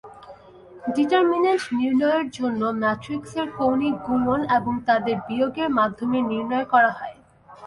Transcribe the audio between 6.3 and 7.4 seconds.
নির্ণয় করা হয়।